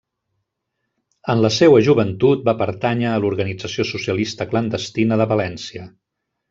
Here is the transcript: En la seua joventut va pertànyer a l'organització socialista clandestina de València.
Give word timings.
En 1.33 1.43
la 1.45 1.51
seua 1.57 1.83
joventut 1.89 2.49
va 2.49 2.57
pertànyer 2.63 3.13
a 3.13 3.21
l'organització 3.27 3.89
socialista 3.95 4.53
clandestina 4.55 5.25
de 5.25 5.33
València. 5.37 5.89